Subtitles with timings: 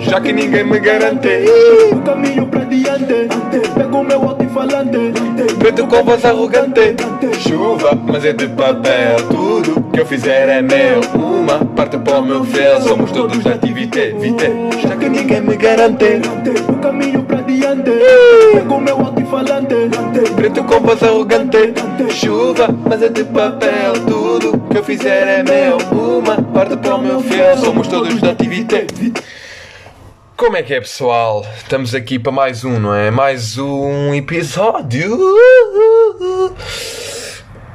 [0.00, 1.44] já que ninguém me garante.
[1.92, 3.28] O caminho pra diante,
[3.74, 5.12] pego o meu alto-falante.
[5.58, 6.94] Preto com voz arrogante,
[7.38, 9.16] chuva, mas é de papel.
[9.28, 11.00] Tudo que eu fizer é meu.
[11.14, 14.14] Uma parte para o meu fel, somos todos da atividade,
[14.82, 16.20] já que ninguém me garante.
[16.68, 17.90] O caminho pra diante,
[18.52, 19.74] pego o meu alto-falante.
[20.36, 21.74] Preto com voz arrogante,
[22.10, 23.92] chuva, mas é de papel.
[24.06, 25.78] Tudo que eu fizer é meu.
[26.18, 29.12] Uma parte para o meu fel, somos todos da atividade.
[30.38, 31.44] Como é que é, pessoal?
[31.56, 33.10] Estamos aqui para mais um, não é?
[33.10, 35.18] Mais um episódio.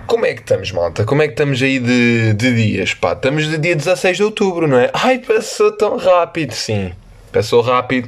[0.07, 1.03] Como é que estamos, malta?
[1.03, 2.93] Como é que estamos aí de, de dias?
[2.93, 4.89] Pá, estamos de dia 16 de outubro, não é?
[4.93, 6.93] Ai, passou tão rápido, sim.
[7.33, 8.07] Passou rápido.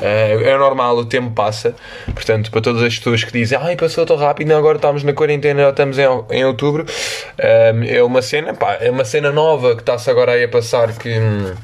[0.00, 1.74] É, é normal, o tempo passa.
[2.14, 5.12] Portanto, para todas as pessoas que dizem ai, passou tão rápido, não, agora estamos na
[5.12, 6.86] quarentena, já estamos em, em outubro.
[7.36, 10.90] É, é uma cena, pá, é uma cena nova que está-se agora aí a passar
[10.96, 11.18] que.
[11.18, 11.54] Hum,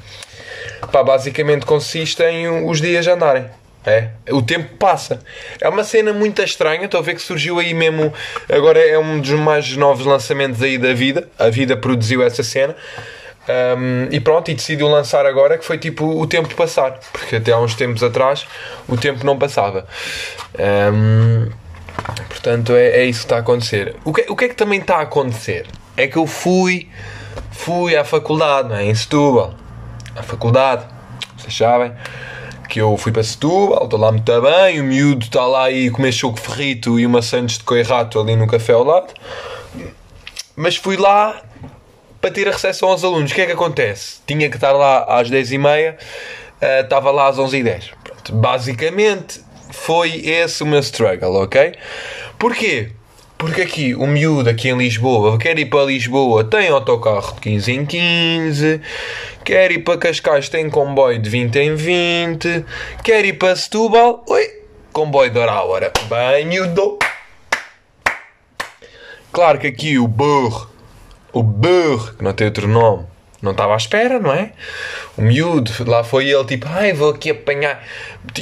[0.91, 3.47] pá, basicamente consiste em os dias andarem.
[3.87, 5.21] É, o tempo passa.
[5.61, 6.87] É uma cena muito estranha.
[6.87, 8.13] Estou a ver que surgiu aí mesmo.
[8.49, 11.29] Agora é um dos mais novos lançamentos aí da vida.
[11.39, 12.75] A vida produziu essa cena.
[13.49, 16.99] Um, e pronto, e decidiu lançar agora que foi tipo o tempo passar.
[17.13, 18.45] Porque até há uns tempos atrás
[18.89, 19.87] o tempo não passava.
[20.93, 21.49] Um,
[22.29, 23.95] portanto, é, é isso que está a acontecer.
[24.05, 25.67] O que, o que é que também está a acontecer?
[25.97, 26.89] É que eu fui,
[27.53, 28.85] fui à faculdade, não é?
[28.85, 29.55] em Setúbal.
[30.17, 30.87] À faculdade,
[31.37, 31.93] vocês sabem
[32.69, 36.11] que eu fui para Setúbal, estou lá muito bem, o miúdo está lá aí comer
[36.11, 39.13] choco ferrito e uma sandes de coirrato ali no café ao lado.
[40.57, 41.43] Mas fui lá
[42.21, 43.31] para ter a recepção aos alunos.
[43.31, 44.21] O que é que acontece?
[44.27, 47.91] Tinha que estar lá às 10h30, uh, estava lá às 11h10.
[48.03, 51.75] Pronto, basicamente foi esse o meu struggle, ok?
[52.39, 52.93] Porquê?
[53.39, 57.73] Porque aqui, o miúdo aqui em Lisboa, quer ir para Lisboa, tem autocarro de 15
[57.73, 58.81] em 15,
[59.45, 62.65] quer ir para Cascais, tem comboio de 20 em 20,
[63.05, 65.93] quer ir para Setúbal, oi, comboio de hora hora.
[66.09, 66.99] Bem, miúdo.
[69.31, 70.71] Claro que aqui o burro,
[71.31, 73.05] o burro, que não tem outro nome,
[73.43, 74.53] não estava à espera, não é?
[75.15, 77.87] O miúdo, lá foi ele, tipo, ai, vou aqui apanhar.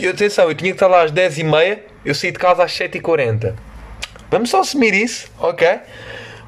[0.08, 3.73] Atenção, eu tinha que estar lá às 10h30, eu saí de casa às 7h40.
[4.34, 5.78] Vamos só assumir isso, ok?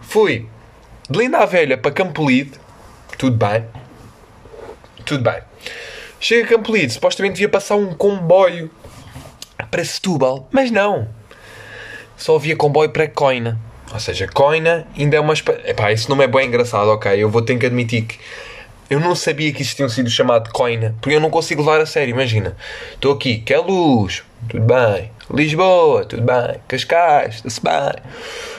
[0.02, 0.48] Fui
[1.08, 2.58] de Linda a Velha para Campolide,
[3.16, 3.64] tudo bem,
[5.04, 5.40] tudo bem.
[6.18, 8.72] Chega a Campolide, supostamente devia passar um comboio
[9.70, 11.06] para Setúbal, mas não.
[12.16, 13.56] Só havia comboio para Coina.
[13.94, 15.34] Ou seja, Coina ainda é uma...
[15.64, 17.12] Epá, isso não é bem engraçado, ok?
[17.16, 18.18] Eu vou ter que admitir que
[18.90, 21.86] eu não sabia que existia um sítio chamado Coina, porque eu não consigo levar a
[21.86, 22.56] sério, imagina.
[22.94, 25.14] Estou aqui, que é luz, tudo bem.
[25.28, 26.60] Lisboa, tudo bem.
[26.68, 28.02] Cascais, está-se bem.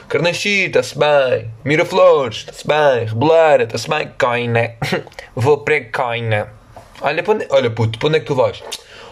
[0.10, 1.50] Carnaxi, está-se bem.
[1.64, 3.06] Miraflores, está-se bem.
[3.06, 4.12] Reboleira, está-se bem.
[4.20, 4.74] Coina.
[5.34, 6.52] Vou para Coina.
[7.00, 7.48] Olha, onde...
[7.50, 8.62] Olha puto, para onde é que tu vais?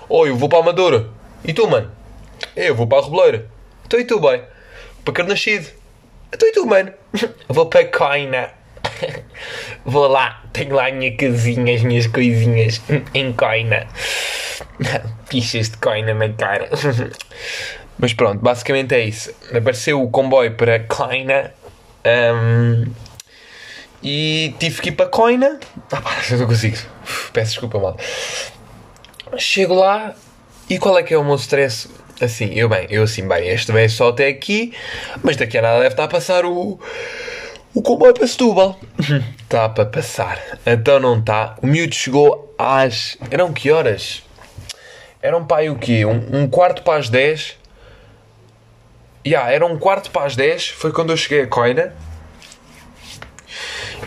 [0.10, 1.08] Oh, eu vou para a Amadora.
[1.46, 1.90] E tu, mano?
[2.56, 3.48] Eu vou para a Reboleira.
[3.86, 4.42] Então e tu, bem?
[5.06, 5.74] Para Carnaxide.
[6.34, 6.92] Então e tu, mano?
[7.48, 8.52] Vou para Coina.
[9.86, 12.82] Vou lá, tenho lá a minha casinha, as minhas coisinhas
[13.14, 13.88] em coina.
[15.30, 16.70] Pichas de coina na cara.
[17.98, 19.34] Mas pronto, basicamente é isso.
[19.56, 21.54] Apareceu o comboio para Coina
[22.06, 22.92] um,
[24.04, 25.60] e tive que ir para Coina.
[25.92, 26.78] Ah, pá, não consigo.
[27.32, 27.98] Peço desculpa, mal.
[29.38, 30.14] Chego lá
[30.70, 31.90] e qual é que é o meu stress?
[32.22, 34.74] Assim, eu bem, eu assim, bem, este vem só até aqui,
[35.22, 36.80] mas daqui a nada deve estar a passar o
[37.76, 38.80] o comboio para Setúbal.
[39.44, 40.42] Está para passar.
[40.66, 41.58] Então não está.
[41.62, 43.18] O miúdo chegou às.
[43.30, 44.24] Eram que horas?
[45.22, 46.06] Eram pai o quê?
[46.06, 47.58] Um, um quarto para as 10.
[49.28, 50.70] Yeah, era um quarto para as 10.
[50.70, 51.94] Foi quando eu cheguei a Coina.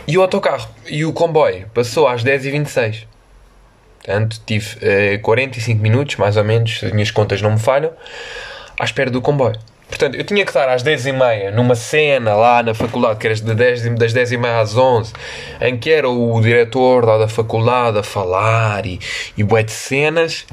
[0.06, 3.04] E o autocarro e o comboio passou às 10h26.
[3.98, 7.92] Portanto, tive uh, 45 minutos, mais ou menos, se as minhas contas não me falham,
[8.80, 9.58] à espera do comboio.
[9.88, 14.12] Portanto, eu tinha que estar às 10h30 numa cena lá na faculdade, que era das
[14.12, 15.12] 10h30 às 11
[15.62, 19.00] em que era o diretor lá da faculdade a falar e,
[19.36, 20.46] e bué de cenas.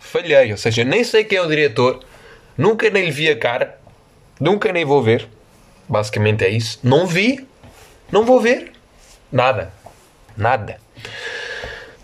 [0.00, 2.00] Falhei, ou seja, nem sei quem é o diretor,
[2.58, 3.78] nunca nem lhe vi a cara,
[4.40, 5.28] nunca nem vou ver.
[5.88, 6.80] Basicamente é isso.
[6.82, 7.46] Não vi,
[8.10, 8.72] não vou ver.
[9.30, 9.72] Nada.
[10.36, 10.78] Nada.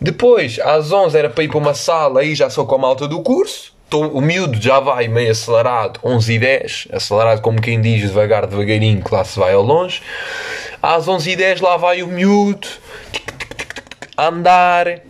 [0.00, 3.08] Depois, às 11 era para ir para uma sala, aí já sou com a malta
[3.08, 8.02] do curso O miúdo já vai meio acelerado, 11 e 10, acelerado como quem diz,
[8.02, 10.00] devagar, devagarinho, que lá se vai ao longe.
[10.81, 12.69] Às 11 e 10 lá vai o miúdo,
[14.16, 15.00] andar.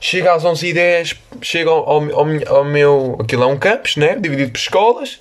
[0.00, 3.16] Chega às 11 e 10, chega ao, ao, ao meu.
[3.20, 4.16] Aquilo é um campus, né?
[4.16, 5.20] Dividido por escolas.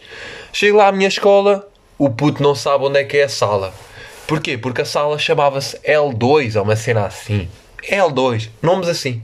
[0.51, 3.73] Chego lá à minha escola, o puto não sabe onde é que é a sala.
[4.27, 4.57] Porquê?
[4.57, 7.47] Porque a sala chamava-se L2, ou uma cena assim.
[7.89, 9.21] L2, nomes assim.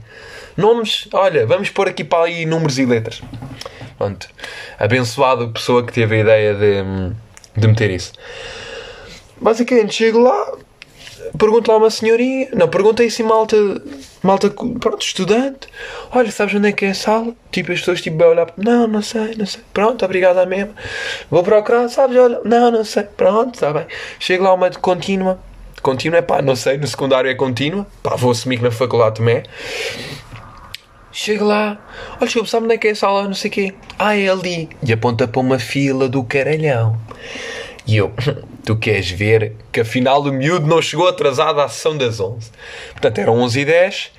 [0.58, 3.22] Nomes, olha, vamos pôr aqui para aí números e letras.
[3.96, 4.28] Pronto.
[4.76, 8.12] Abençoado pessoa que teve a ideia de, de meter isso.
[9.40, 10.52] Basicamente, chego lá,
[11.38, 13.56] pergunto lá a uma senhorinha, não, perguntei se malta,
[14.20, 15.68] malta, pronto, estudante,
[16.10, 17.32] olha, sabes onde é que é a sala?
[17.52, 20.74] Tipo, as pessoas tipo, vai olhar, não, não sei, não sei, pronto, obrigado à mesma.
[21.30, 23.86] Vou procurar, sabes, olha, não, não sei, pronto, está bem.
[24.18, 25.38] Chego lá uma de contínua,
[25.82, 29.18] contínua é pá, não sei, no secundário é contínua, pá, vou assumir que na faculdade
[29.18, 29.42] também é.
[31.20, 31.76] Chego lá,
[32.12, 33.74] olha, desculpa, sabe onde é que é a sala, não sei o quê.
[33.98, 34.68] Ah, é ali.
[34.80, 36.96] E aponta para uma fila do caralhão.
[37.84, 38.12] E eu,
[38.64, 42.52] tu queres ver que afinal o miúdo não chegou atrasado à sessão das 11.
[42.92, 44.12] Portanto, eram 11 e 10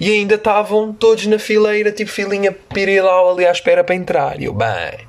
[0.00, 4.40] e ainda estavam todos na fileira, tipo filinha pirilau ali à espera para entrar.
[4.40, 5.06] E eu, bem,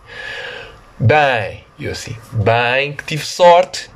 [0.99, 3.89] bem, e eu assim, bem, que tive sorte.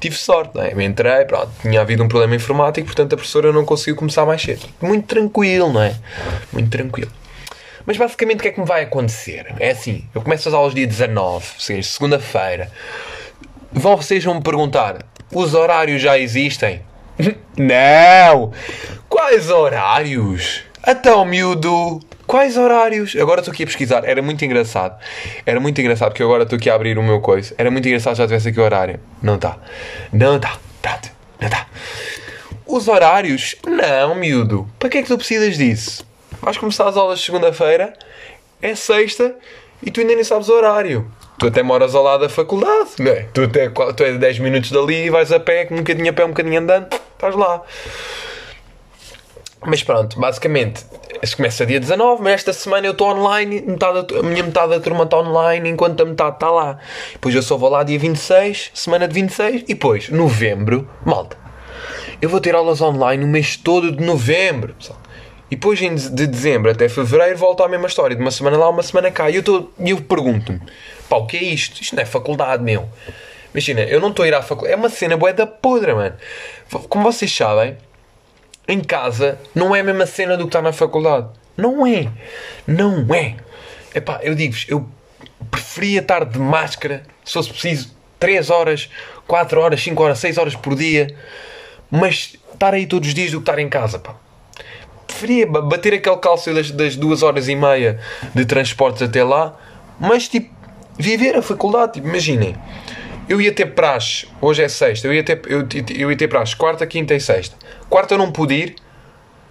[0.00, 0.72] Tive sorte, não é?
[0.72, 4.40] Eu entrei, pronto, tinha havido um problema informático, portanto a professora não conseguiu começar mais
[4.40, 4.66] cedo.
[4.80, 5.94] Muito tranquilo, não é?
[6.52, 7.12] Muito tranquilo.
[7.84, 9.54] Mas basicamente o que é que me vai acontecer?
[9.58, 12.70] É assim, eu começo as aulas dia 19, ou seja, segunda-feira.
[13.72, 16.82] Vão, vocês vão me perguntar, os horários já existem?
[17.56, 18.52] Não!
[19.08, 20.62] Quais horários?
[20.86, 23.16] Então, miúdo, quais horários?
[23.16, 24.96] Agora estou aqui a pesquisar, era muito engraçado.
[25.44, 27.52] Era muito engraçado porque agora estou aqui a abrir o meu coisa.
[27.58, 29.00] Era muito engraçado já tivesse aqui o horário.
[29.20, 29.58] Não está.
[30.12, 30.56] Não está.
[30.80, 31.10] Pronto,
[31.40, 31.66] não está.
[32.64, 33.56] Os horários?
[33.66, 34.70] Não, miúdo.
[34.78, 36.06] Para que é que tu precisas disso?
[36.40, 37.94] Vais começar as aulas segunda-feira,
[38.62, 39.34] é sexta
[39.82, 41.10] e tu ainda nem sabes o horário.
[41.36, 43.26] Tu até moras ao lado da faculdade, não é?
[43.34, 46.24] Tu, até, tu é 10 minutos dali e vais a pé, um bocadinho a pé,
[46.24, 47.60] um bocadinho andando, estás lá.
[49.66, 50.84] Mas pronto, basicamente,
[51.22, 54.80] isso começa dia 19, mas esta semana eu estou online, metade, a minha metade da
[54.80, 56.78] turma está online, enquanto a metade está lá.
[57.12, 61.36] Depois eu só vou lá dia 26, semana de 26, e depois, novembro, malta,
[62.22, 64.98] eu vou ter aulas online o mês todo de novembro, pessoal.
[65.50, 68.82] E depois de dezembro até fevereiro volta à mesma história, de uma semana lá, uma
[68.82, 69.28] semana cá.
[69.28, 70.60] E eu, eu pergunto-me,
[71.08, 71.82] pá, o que é isto?
[71.82, 72.88] Isto não é faculdade, meu.
[73.52, 74.74] Imagina, eu não estou a ir à faculdade.
[74.74, 76.14] É uma cena boa da podre, mano.
[76.88, 77.76] Como vocês sabem,
[78.70, 81.28] em casa não é a mesma cena do que está na faculdade.
[81.56, 82.08] Não é.
[82.66, 83.36] Não é.
[83.94, 84.88] Epá, eu digo-vos, eu
[85.50, 88.88] preferia estar de máscara, se fosse preciso, 3 horas,
[89.26, 91.14] 4 horas, 5 horas, 6 horas por dia,
[91.90, 94.14] mas estar aí todos os dias do que estar em casa, pá
[95.20, 97.98] preferia bater aquele cálcio das, das duas horas e meia
[98.34, 99.54] de transportes até lá,
[99.98, 100.54] mas tipo,
[100.98, 101.94] viver a faculdade.
[101.94, 102.56] Tipo, imaginem,
[103.30, 105.64] eu ia ter praxe, hoje é sexta, eu ia ter, eu,
[105.96, 107.54] eu ia ter praxe quarta, quinta e sexta.
[107.88, 108.74] Quarta não pude ir,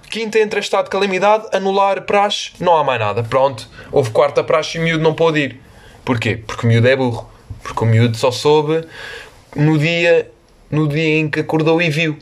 [0.10, 3.24] quinta entra estado de calamidade, anular praxe, não há mais nada.
[3.24, 5.62] Pronto, houve quarta praxe e o miúdo não pôde ir.
[6.04, 6.36] Porquê?
[6.36, 7.32] Porque o miúdo é burro.
[7.64, 8.86] Porque o miúdo só soube
[9.56, 10.30] no dia,
[10.70, 12.20] no dia em que acordou e viu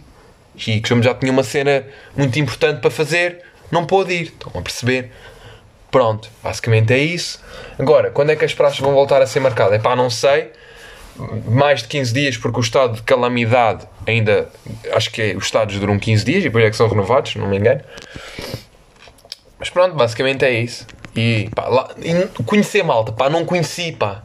[0.55, 4.23] e que já tinha uma cena muito importante para fazer, não pôde ir.
[4.25, 5.11] Estão a perceber?
[5.89, 7.43] Pronto, basicamente é isso.
[7.79, 9.73] Agora, quando é que as praças vão voltar a ser marcadas?
[9.73, 10.51] É pá, não sei.
[11.47, 14.49] Mais de 15 dias, porque o estado de calamidade ainda.
[14.93, 17.47] Acho que é, os estados duram 15 dias e depois é que são renovados, não
[17.47, 17.81] me engano.
[19.59, 20.85] Mas pronto, basicamente é isso.
[21.15, 24.23] E, pá, lá, e conhecer malta, pá, não conheci, pá.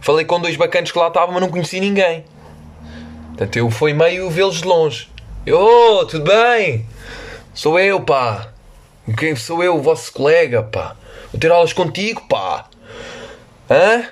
[0.00, 2.24] Falei com dois bacanas que lá estavam, mas não conheci ninguém.
[3.28, 5.08] Portanto, eu fui meio vê-los de longe.
[5.48, 6.86] Oh, tudo bem?
[7.52, 8.52] Sou eu, pá.
[9.36, 10.94] Sou eu, o vosso colega, pá.
[11.32, 12.66] Vou ter aulas contigo, pá.
[13.68, 14.04] Hã?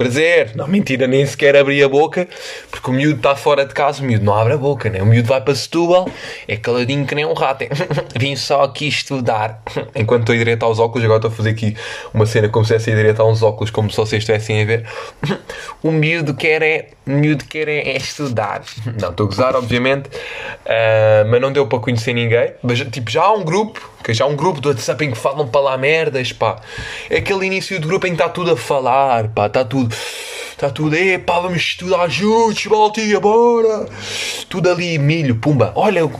[0.00, 0.52] Prazer.
[0.54, 2.26] Não, mentira, nem sequer abri a boca,
[2.70, 5.02] porque o miúdo está fora de casa, o miúdo não abre a boca, né?
[5.02, 6.08] O miúdo vai para Setúbal,
[6.48, 7.66] é caladinho que nem um rato.
[8.18, 9.62] Vim só aqui estudar.
[9.94, 11.76] Enquanto estou a direito aos óculos, agora estou a fazer aqui
[12.14, 14.64] uma cena como se estivesse a direito a uns óculos, como se vocês estivessem a
[14.64, 14.86] ver.
[15.82, 18.62] O miúdo quer é, o miúdo quer é, é estudar.
[19.00, 22.52] Não, estou a gozar, obviamente, uh, mas não deu para conhecer ninguém.
[22.62, 25.16] Mas, tipo, já há um grupo, que já há um grupo do WhatsApp em que
[25.16, 26.60] falam para lá merdas, pá.
[27.08, 29.89] É aquele início do grupo em que está tudo a falar, pá, está tudo
[30.52, 33.88] Está tudo, epá, vamos estudar juntos, Baltinha, bora!
[34.48, 35.72] Tudo ali, milho, pumba.
[35.74, 36.10] Olha,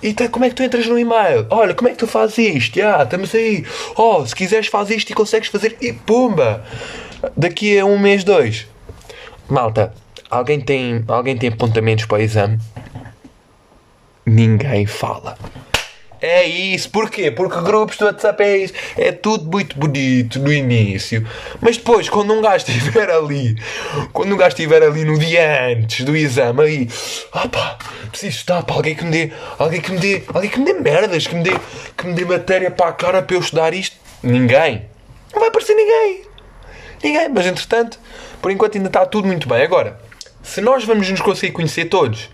[0.00, 1.46] e tá, como é que tu entras no e-mail?
[1.50, 2.76] Olha, como é que tu fazes isto?
[2.76, 3.66] Já, estamos aí.
[3.96, 6.64] Oh, se quiseres fazer isto e consegues fazer, e pumba!
[7.36, 8.68] Daqui a um mês, dois.
[9.48, 9.92] Malta,
[10.30, 12.58] alguém tem, alguém tem apontamentos para o exame?
[14.24, 15.36] Ninguém fala.
[16.20, 17.30] É isso, porquê?
[17.30, 18.74] Porque grupos do WhatsApp é isso.
[18.96, 21.26] É tudo muito bonito no início.
[21.60, 23.56] Mas depois, quando um gajo estiver ali,
[24.12, 26.88] quando um gajo estiver ali no dia antes do exame, aí,
[27.48, 27.78] pá,
[28.10, 30.72] preciso estudar para alguém que me dê, alguém que me dê, alguém que me dê
[30.74, 31.52] merdas, que me dê,
[31.96, 33.96] que me dê matéria para a cara para eu estudar isto.
[34.20, 34.86] Ninguém.
[35.32, 36.22] Não vai aparecer ninguém.
[37.02, 37.28] Ninguém.
[37.28, 37.98] Mas entretanto,
[38.42, 39.62] por enquanto ainda está tudo muito bem.
[39.62, 40.00] Agora,
[40.42, 42.28] se nós vamos nos conseguir conhecer todos,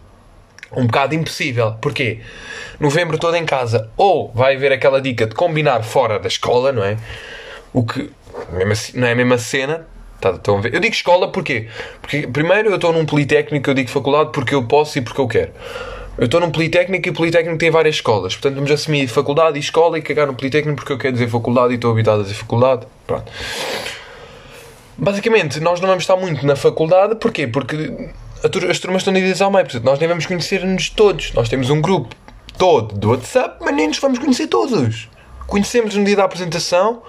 [0.76, 1.72] um bocado impossível.
[1.80, 2.20] Porquê?
[2.80, 3.88] novembro todo em casa.
[3.96, 6.96] Ou vai haver aquela dica de combinar fora da escola, não é?
[7.72, 8.10] O que
[8.70, 9.86] assim- não é a mesma cena.
[10.20, 10.34] Tá?
[10.72, 11.68] Eu digo escola porquê?
[12.00, 15.28] Porque primeiro eu estou num politécnico, eu digo faculdade porque eu posso e porque eu
[15.28, 15.52] quero.
[16.16, 18.34] Eu estou num politécnico e o politécnico tem várias escolas.
[18.34, 21.72] Portanto, vamos assumir faculdade e escola e cagar no politécnico porque eu quero dizer faculdade
[21.72, 22.86] e estou habitado a dizer faculdade.
[23.06, 23.30] Pronto.
[24.96, 27.48] Basicamente, nós não vamos estar muito na faculdade, porquê?
[27.48, 28.08] Porque
[28.44, 31.32] as turmas estão divididas ao meio, portanto, nós nem vamos conhecer-nos todos.
[31.32, 32.14] Nós temos um grupo
[32.58, 35.08] todo do WhatsApp, mas nem nos vamos conhecer todos.
[35.46, 37.02] Conhecemos no dia da apresentação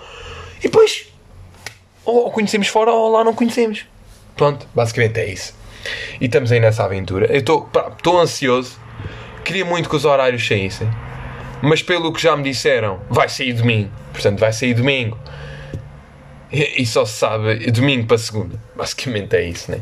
[0.60, 1.08] e depois
[2.06, 3.86] ou conhecemos fora ou lá não conhecemos.
[4.38, 5.54] Pronto, basicamente é isso.
[6.20, 7.25] E estamos aí nessa aventura.
[7.27, 8.80] Eu estou ansioso,
[9.44, 10.89] queria muito que os horários saíssem,
[11.62, 13.92] mas pelo que já me disseram, vai sair domingo.
[14.12, 15.18] Portanto, vai sair domingo.
[16.51, 18.60] E, e só se sabe domingo para segunda.
[18.75, 19.82] Basicamente é isso, né?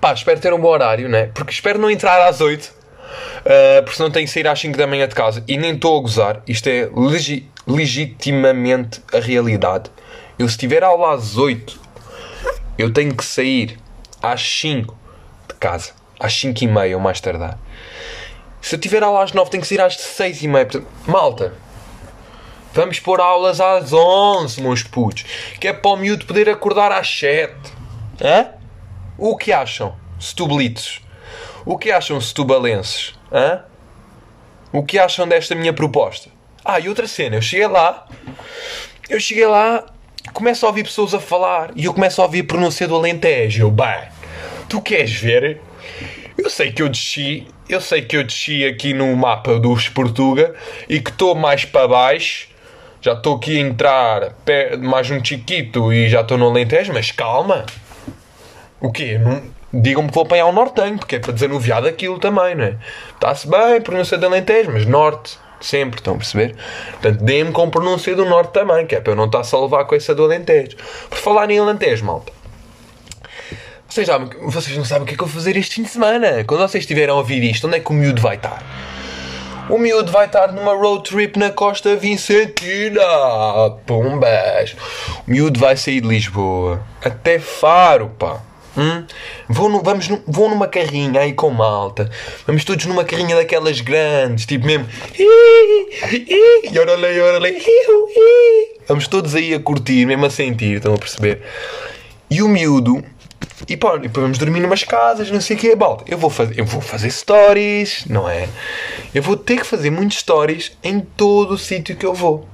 [0.00, 1.30] Pá, espero ter um bom horário, né?
[1.34, 2.64] Porque espero não entrar às 8.
[2.66, 5.42] uh, porque senão tenho que sair às 5 da manhã de casa.
[5.48, 6.42] E nem estou a gozar.
[6.46, 9.90] Isto é legi- legitimamente a realidade.
[10.38, 11.78] Eu se tiver aula às 8,
[12.78, 13.76] eu tenho que sair
[14.22, 14.96] às 5
[15.48, 15.90] de casa.
[16.20, 17.58] Às 5 e meia ou mais tardar.
[18.60, 20.68] Se eu tiver aula às 9, tenho que sair às 6 e meia.
[21.06, 21.52] Malta,
[22.74, 25.24] Vamos pôr aulas às 11, meus putos.
[25.58, 27.52] Que é para o miúdo poder acordar às 7.
[28.22, 28.50] Hã?
[29.20, 31.00] O que acham, setublitos?
[31.66, 33.14] O que acham, setubalenses?
[33.32, 33.64] Hã?
[34.72, 36.30] O que acham desta minha proposta?
[36.64, 38.06] Ah, e outra cena, eu cheguei lá,
[39.10, 39.84] eu cheguei lá,
[40.32, 43.64] começo a ouvir pessoas a falar e eu começo a ouvir a pronúncia do Alentejo.
[43.64, 44.04] Eu, bem,
[44.68, 45.60] tu queres ver?
[46.36, 50.54] Eu sei que eu desci, eu sei que eu desci aqui no mapa dos Portuga
[50.88, 52.46] e que estou mais para baixo.
[53.00, 54.36] Já estou aqui a entrar
[54.78, 57.66] mais um chiquito e já estou no Alentejo, mas calma.
[58.80, 59.18] O quê?
[59.72, 62.76] Digam-me que vou apanhar o nortenho, porque é para desanuviar daquilo também, não é?
[63.14, 66.56] Está-se bem, pronúncia de Alentejo, mas norte, sempre, estão a perceber?
[66.92, 69.84] Portanto, deem-me com pronúncia do norte também, que é para eu não estar a levar
[69.84, 70.76] com essa do Alentejo.
[71.10, 72.32] Por falar em Alentejo, malta.
[73.88, 75.88] Vocês, sabem, vocês não sabem o que é que eu vou fazer este fim de
[75.88, 76.44] semana.
[76.44, 78.62] Quando vocês estiverem a ouvir isto, onde é que o miúdo vai estar?
[79.68, 83.02] O miúdo vai estar numa road trip na Costa Vicentina.
[83.86, 84.76] Pumbas.
[85.26, 86.82] O miúdo vai sair de Lisboa.
[87.04, 88.40] Até Faro, pá.
[88.78, 89.04] Hum?
[89.48, 92.08] Vou, no- vamos nu- vou numa carrinha aí com malta.
[92.46, 94.86] Vamos todos numa carrinha daquelas grandes, tipo mesmo.
[96.72, 98.78] Yorolei, yorolei, iu, i.
[98.86, 101.42] Vamos todos aí a curtir, mesmo a sentir, estão a perceber?
[102.30, 103.02] E o miúdo.
[103.68, 106.04] E pá, e depois vamos dormir numas casas, não sei o que balde.
[106.06, 108.48] Eu vou, fazer, eu vou fazer stories, não é?
[109.14, 112.48] Eu vou ter que fazer muitos stories em todo o sítio que eu vou.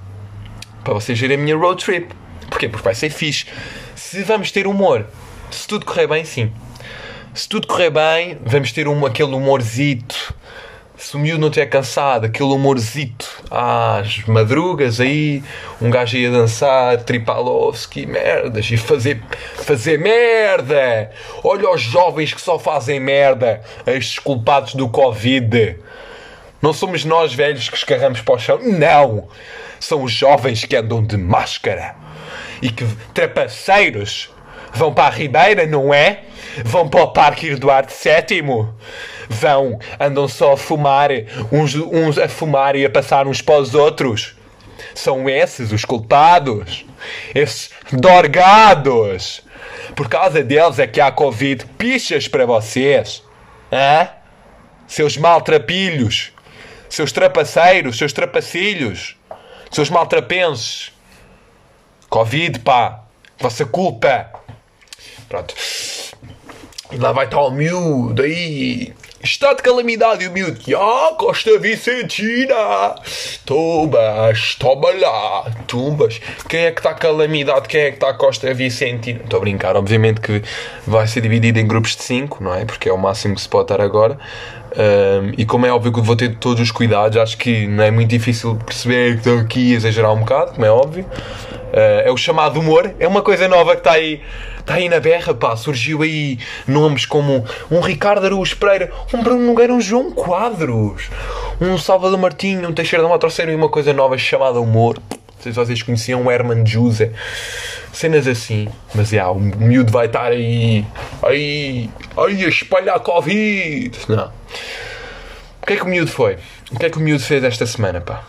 [0.83, 2.09] Para vocês verem a minha road trip.
[2.49, 2.69] Porquê?
[2.69, 3.47] Porque vai ser fixe.
[3.95, 5.07] Se vamos ter humor,
[5.51, 6.53] se tudo correr bem, sim.
[7.35, 10.35] Se tudo correr bem, vamos ter um, aquele humorzito.
[10.97, 15.43] Se o miúdo não estiver cansado, aquele humorzito às madrugas aí,
[15.83, 19.21] um gajo aí a dançar, Tripalovski, merdas, e fazer,
[19.57, 21.11] fazer merda.
[21.43, 25.77] Olha os jovens que só fazem merda, estes culpados do Covid.
[26.63, 29.29] Não somos nós velhos que escarramos para o chão, não!
[29.81, 31.97] São os jovens que andam de máscara
[32.63, 34.34] e que trapaceiros
[34.75, 36.25] vão para a Ribeira, não é?
[36.65, 38.69] Vão para o Parque Eduardo VII.
[39.29, 41.11] Vão, andam só a fumar,
[41.51, 44.37] uns, uns a fumar e a passar uns para os outros.
[44.95, 46.85] São esses os culpados.
[47.35, 49.43] Esses dorgados.
[49.97, 51.65] Por causa deles é que há Covid.
[51.79, 53.23] Pichas para vocês.
[53.73, 54.09] Hã?
[54.87, 56.33] Seus maltrapilhos.
[56.89, 59.17] Seus trapaceiros, seus trapacilhos.
[59.71, 60.93] Seus maltrapenses.
[62.09, 63.01] Covid, pá.
[63.39, 64.31] Vossa culpa.
[65.35, 65.55] Pronto.
[66.93, 68.93] E lá vai estar o miúdo aí.
[69.21, 70.61] Está de calamidade e o miúdo.
[70.77, 72.95] Ah, Costa Vicentina.
[73.45, 75.51] Tumbas, toma lá.
[75.67, 76.21] Tumbas.
[76.49, 77.67] Quem é que está calamidade?
[77.67, 79.23] Quem é que está Costa Vicentina?
[79.25, 79.77] Estou a brincar.
[79.77, 80.41] Obviamente que
[80.87, 82.65] vai ser dividido em grupos de 5, não é?
[82.65, 84.17] Porque é o máximo que se pode estar agora.
[84.77, 87.91] Um, e como é óbvio que vou ter todos os cuidados, acho que não é
[87.91, 91.05] muito difícil perceber que estou aqui a exagerar um bocado, como é óbvio.
[91.05, 94.21] Uh, é o chamado humor, é uma coisa nova que está aí,
[94.59, 95.57] está aí na berra, pá.
[95.57, 101.09] Surgiu aí nomes como um Ricardo Araújo Pereira, um Bruno Nogueira, um João Quadros,
[101.61, 104.99] um Salvador Martinho, um Teixeira da Matroceiro e uma coisa nova chamada humor.
[105.11, 107.11] Não sei se vocês conheciam o Herman Juse.
[107.95, 108.69] Cenas assim.
[108.95, 110.85] Mas é, o miúdo vai estar aí,
[111.23, 113.97] aí, aí a espalhar Covid.
[114.09, 114.33] Não.
[115.63, 116.37] O que é que o miúdo foi?
[116.73, 118.25] O que é que o miúdo fez esta semana, pá?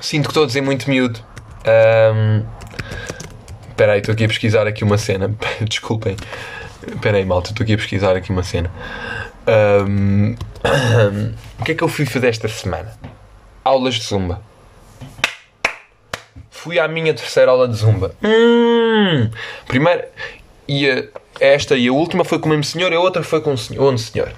[0.00, 1.20] Sinto que estou a dizer muito miúdo.
[1.66, 2.44] Ahm,
[3.68, 5.34] Espera aí, estou aqui a pesquisar aqui uma cena.
[5.68, 6.16] Desculpem.
[6.86, 8.70] Espera aí, malta, estou aqui a pesquisar aqui uma cena.
[9.44, 10.36] Ahm,
[11.58, 12.92] o que é que eu fui fazer esta semana?
[13.64, 14.40] Aulas de Zumba.
[16.62, 18.14] Fui à minha terceira aula de Zumba.
[18.22, 19.28] Hum,
[19.66, 20.04] primeiro,
[20.68, 21.04] e a-
[21.40, 23.58] esta e a última foi com o mesmo senhor, e a outra foi com o
[23.58, 24.32] senhor, outro senhor.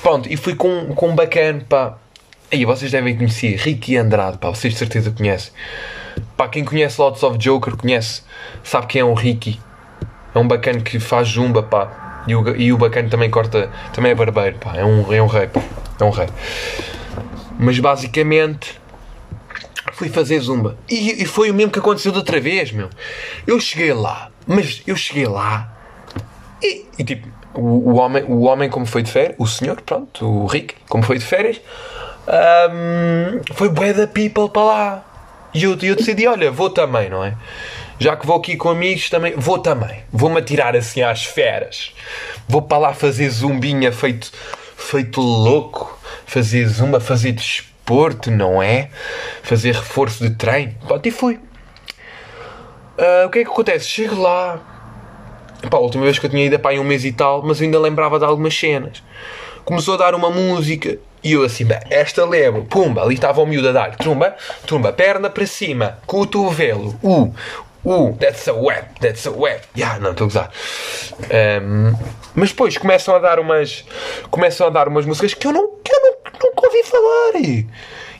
[0.00, 1.98] Pronto, e fui com, com um bacana, pá.
[2.52, 5.52] Aí vocês devem conhecer, Ricky Andrade, pá, vocês de certeza conhecem.
[6.36, 8.22] Pá, quem conhece Lots of Joker conhece,
[8.62, 9.58] sabe quem é o Ricky.
[10.32, 12.22] É um bacana que faz zumba, pá.
[12.28, 14.76] E o, e o bacana também corta, também é barbeiro, pá.
[14.76, 15.60] É um, é um rei, pá.
[16.00, 16.28] É um rei.
[17.58, 18.80] Mas basicamente
[19.96, 20.76] fui fazer zumba.
[20.88, 22.90] E, e foi o mesmo que aconteceu da outra vez, meu.
[23.46, 25.76] Eu cheguei lá, mas eu cheguei lá
[26.62, 30.26] e, e, tipo, o, o, homem, o homem como foi de férias, o senhor, pronto,
[30.26, 31.60] o Rick, como foi de férias,
[32.26, 35.04] ahm, foi bué da people para lá.
[35.54, 37.34] E eu, eu decidi, olha, vou também, não é?
[37.98, 40.02] Já que vou aqui com amigos também, vou também.
[40.12, 41.94] Vou-me atirar assim às feras.
[42.46, 44.30] Vou para lá fazer zumbinha feito,
[44.76, 45.98] feito louco.
[46.26, 47.75] Fazer zumba, fazer desporto,
[48.30, 48.90] não é?
[49.42, 50.74] Fazer reforço de treino.
[50.86, 51.38] Pronto, e fui.
[52.98, 53.86] Ah, o que é que acontece?
[53.86, 54.60] Chego lá,
[55.70, 57.42] Pá, a última vez que eu tinha ido é pá, em um mês e tal,
[57.42, 59.02] mas ainda lembrava de algumas cenas.
[59.64, 63.46] Começou a dar uma música e eu assim, bem, esta lembro, pumba, ali estava o
[63.46, 67.34] miúdo a dar, trumba, trumba, perna para cima, cotovelo, uh,
[67.84, 69.60] uh, that's a web, that's a web.
[69.76, 70.50] Yeah, não, estou a gozar.
[71.24, 71.96] Ahm,
[72.32, 73.84] mas depois começam a dar umas,
[74.30, 75.95] começam a dar umas músicas que eu não, que
[76.76, 77.40] ouvi falar.
[77.40, 77.66] E,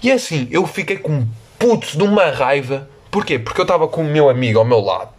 [0.03, 2.89] e assim, eu fiquei com um puto de uma raiva.
[3.11, 3.39] Porquê?
[3.39, 5.11] Porque eu estava com o meu amigo ao meu lado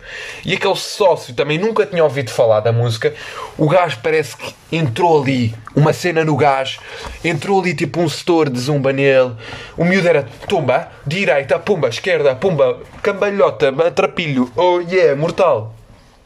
[0.46, 3.14] e aquele sócio também nunca tinha ouvido falar da música.
[3.58, 6.80] O gajo parece que entrou ali, uma cena no gajo,
[7.24, 9.34] entrou ali tipo um setor de zumba nele.
[9.76, 15.74] O miúdo era tumba, direita, pumba, esquerda, pumba, cambalhota, trapilho, oh yeah, mortal.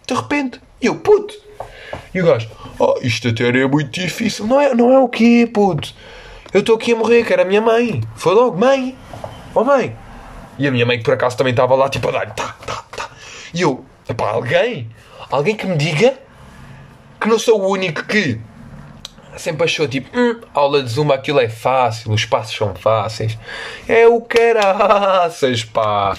[0.05, 1.33] De repente, eu, puto.
[2.13, 2.49] E o gajo,
[2.79, 4.45] oh, isto até é muito difícil.
[4.45, 5.93] Não é, não é o quê, puto?
[6.53, 8.01] Eu estou aqui a morrer, que era a minha mãe.
[8.15, 8.97] Foi logo, mãe.
[9.55, 9.95] Oh, mãe.
[10.59, 12.83] E a minha mãe, que por acaso também estava lá, tipo, a dar tá, tá,
[12.95, 13.09] tá.
[13.53, 14.89] E eu, epá, alguém,
[15.29, 16.19] alguém que me diga
[17.19, 18.39] que não sou o único que
[19.37, 23.37] sempre achou, tipo, hum, aula de zumba, aquilo é fácil, os passos são fáceis.
[23.87, 26.17] É o caraças, pá.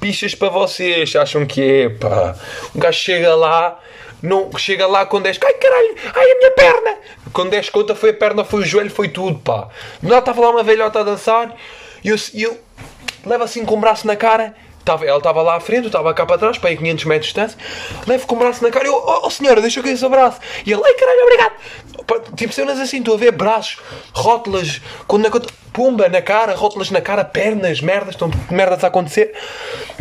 [0.00, 2.34] Pichas para vocês, acham que é, pá.
[2.74, 3.78] Um gajo chega lá,
[4.24, 6.96] não, chega lá com 10, ai caralho, ai a minha perna.
[7.30, 9.68] Com 10 conta foi a perna, foi o joelho, foi tudo, pá.
[10.02, 11.54] Lá estava lá uma velhota a dançar
[12.02, 12.58] e eu, eu
[13.26, 14.54] levo assim com o braço na cara.
[14.84, 17.26] Tava, ela estava lá à frente, eu estava cá para trás, para aí 500 metros
[17.26, 17.58] de distância.
[18.06, 20.10] Levo com o braço na cara e eu, oh, oh senhora, deixa eu cair seu
[20.10, 20.38] braço.
[20.66, 21.52] E ele, ai caralho, obrigado.
[22.36, 23.78] Tipo cenas assim, estou a ver braços,
[24.12, 29.34] rótulas, quando, quando, pumba na cara, rótulas na cara, pernas, merdas, estão merdas a acontecer.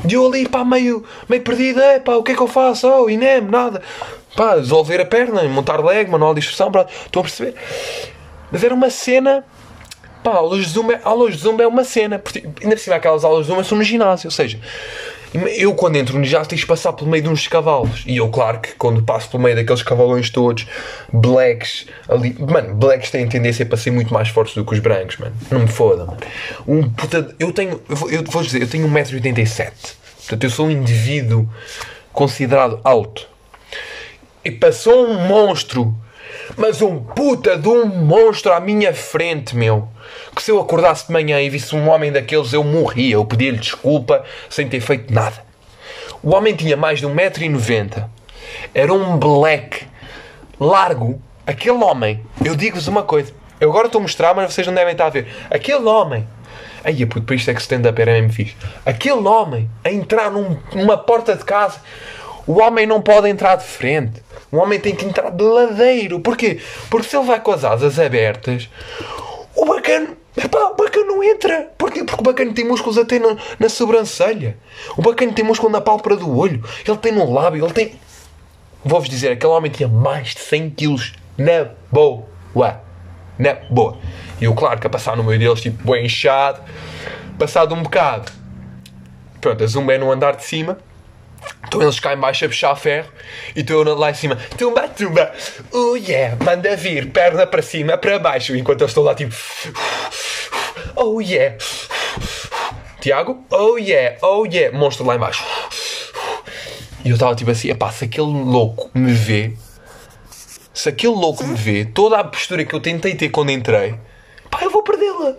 [0.07, 2.87] E eu ali, pá, meio, meio perdido, é pá, o que é que eu faço?
[2.87, 3.81] Oh, INEM, nada.
[4.35, 7.55] Pá, desenvolver a perna, montar leg, manual de instrução, pronto, estão a perceber.
[8.51, 9.45] Mas era uma cena
[10.23, 12.17] Pá, aulas de Zumba, aulas de Zumba é uma cena.
[12.17, 14.27] Porque, ainda por cima, aquelas aulas de Zumba são no ginásio.
[14.27, 14.59] Ou seja,
[15.57, 18.03] eu quando entro no ginásio tens de passar pelo meio de uns cavalos.
[18.05, 20.67] E eu, claro que quando passo pelo meio daqueles cavalões todos,
[21.11, 22.35] blacks ali.
[22.39, 25.35] Mano, blacks têm tendência para ser muito mais fortes do que os brancos, mano.
[25.49, 26.19] Não me foda, mano.
[26.67, 27.35] Um puta.
[27.39, 27.81] Eu tenho.
[28.09, 29.71] Eu vou dizer, eu tenho 1,87m.
[30.19, 31.49] Portanto, eu sou um indivíduo
[32.13, 33.27] considerado alto.
[34.45, 35.95] E passou um monstro.
[36.57, 39.87] Mas um puta de um monstro à minha frente, meu.
[40.35, 43.15] Que se eu acordasse de manhã e visse um homem daqueles, eu morria.
[43.15, 45.43] Eu pedia-lhe desculpa sem ter feito nada.
[46.21, 48.05] O homem tinha mais de 1,90m.
[48.73, 49.85] Era um black.
[50.59, 51.21] Largo.
[51.45, 52.21] Aquele homem.
[52.43, 53.33] Eu digo-vos uma coisa.
[53.59, 55.27] Eu agora estou a mostrar, mas vocês não devem estar a ver.
[55.49, 56.27] Aquele homem.
[56.83, 58.55] Aí, puto, por isto é que stand-up era mesmo fixe.
[58.85, 61.79] Aquele homem a entrar num- numa porta de casa.
[62.45, 64.21] O homem não pode entrar de frente.
[64.51, 66.19] O homem tem que entrar de ladeiro.
[66.19, 66.59] Porquê?
[66.89, 68.69] Porque se ele vai com as asas abertas,
[69.55, 70.17] o bacano.
[70.35, 71.71] Epá, o bacano não entra.
[71.77, 72.03] Porquê?
[72.03, 74.57] Porque o bacano tem músculos até na, na sobrancelha.
[74.97, 76.63] O bacano tem músculo na pálpebra do olho.
[76.85, 77.63] Ele tem no lábio.
[77.65, 77.99] Ele tem.
[78.83, 82.25] Vou-vos dizer, aquele homem tinha mais de 100 quilos na boa.
[83.37, 83.97] Na boa.
[84.41, 86.61] E claro, que a passar no meio deles, tipo, bem inchado.
[87.39, 88.31] Passado um bocado.
[89.39, 90.77] Pronto, a zumba é no andar de cima.
[91.67, 93.09] Então eles cá em baixo a puxar ferro
[93.55, 95.31] e estou lá em cima, tumba, tumba,
[95.71, 99.33] oh yeah, manda vir, perna para cima, para baixo, enquanto eu estou lá tipo,
[100.95, 101.57] oh yeah,
[103.01, 105.43] Tiago, oh yeah, oh yeah, monstro lá em baixo.
[107.03, 109.53] E eu estava tipo assim, epá, se aquele louco me vê,
[110.73, 113.95] se aquele louco me vê, toda a postura que eu tentei ter quando entrei,
[114.49, 115.35] pá, eu vou perdê-la.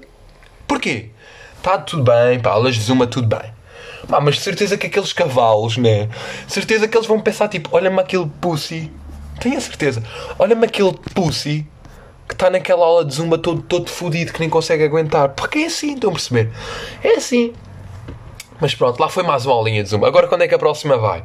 [0.66, 1.10] Porquê?
[1.56, 3.54] Está tudo bem, pá, aulas de zuma, tudo bem.
[4.08, 6.08] Pá, mas de certeza que aqueles cavalos, né?
[6.46, 8.90] De certeza que eles vão pensar tipo, olha-me aquele pussy.
[9.40, 10.02] Tenho a certeza.
[10.38, 11.66] Olha-me aquele pussy.
[12.28, 15.30] que está naquela aula de zumba todo, todo fodido que nem consegue aguentar.
[15.30, 16.50] Porque é assim, estão a perceber?
[17.02, 17.52] É assim.
[18.60, 20.06] Mas pronto, lá foi mais uma aulinha de zumba.
[20.06, 21.22] Agora quando é que a próxima vai?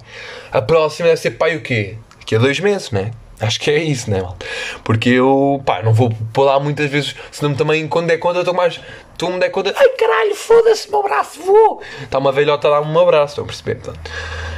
[0.51, 1.97] A próxima deve ser pai o quê?
[2.19, 3.11] Daqui a dois meses, né?
[3.41, 4.45] Acho que é isso, né, malta?
[4.83, 8.81] Porque eu, pá, não vou lá muitas vezes, senão também, quando der conta, estou mais.
[9.17, 11.81] Tu me der conta, ai caralho, foda-se, meu braço, vou!
[12.01, 13.75] Está uma velhota dar-me um abraço, estão a perceber?
[13.75, 14.11] Portanto,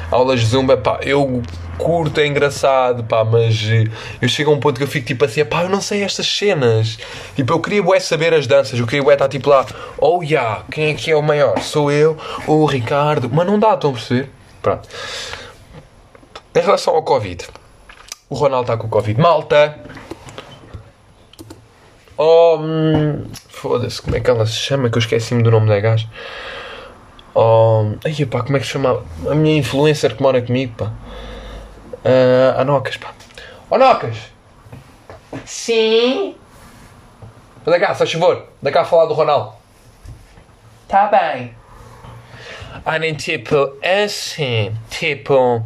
[0.09, 1.43] aulas de zumba, pá, eu
[1.77, 3.85] curto, é engraçado, pá, mas eh,
[4.21, 6.27] eu chego a um ponto que eu fico tipo assim, pá, eu não sei estas
[6.27, 6.97] cenas.
[7.35, 9.65] Tipo, eu queria bué saber as danças, eu queria bué estar tipo lá,
[9.97, 11.59] oh yeah, quem é que é o maior?
[11.59, 12.17] Sou eu
[12.47, 13.29] ou o Ricardo?
[13.31, 14.29] Mas não dá, estão a perceber?
[14.61, 14.87] Pronto.
[16.53, 17.47] Em relação ao Covid.
[18.31, 19.19] O Ronaldo está com o Covid.
[19.19, 19.77] Malta!
[22.17, 24.89] Oh, hum, foda-se, como é que ela se chama?
[24.89, 26.07] Que eu esqueci-me do nome da gaja.
[27.35, 29.03] Oh, ai pá, como é que se chama?
[29.29, 30.93] A minha influencer que mora comigo, pá.
[32.05, 33.13] Uh, a Nocas, pá.
[33.69, 34.15] Oh, Nocas!
[35.43, 36.37] Sim?
[37.65, 38.47] Da cá, se favor.
[38.61, 39.51] Da cá a falar do Ronaldo.
[40.87, 41.53] Tá bem.
[42.85, 45.61] Ah, nem tipo, é assim, tipo...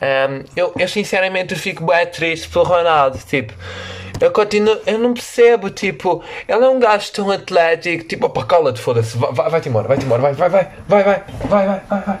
[0.00, 3.52] Um, eu, eu sinceramente fico bem triste pelo Ronaldo, tipo,
[4.18, 8.80] eu continuo, eu não percebo, tipo, ele é um gajo tão atlético, tipo, opa, cala-te,
[8.80, 12.20] foda-se, vai, vai-te embora, vai-te embora, vai, vai, vai, vai, vai, vai, vai, vai, vai.